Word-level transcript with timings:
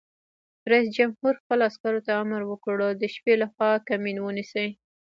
رئیس 0.71 0.87
جمهور 0.97 1.33
خپلو 1.41 1.61
عسکرو 1.69 2.01
ته 2.05 2.11
امر 2.21 2.41
وکړ؛ 2.47 2.77
د 3.01 3.03
شپې 3.15 3.33
لخوا 3.41 3.71
کمین 3.89 4.17
ونیسئ! 4.21 4.67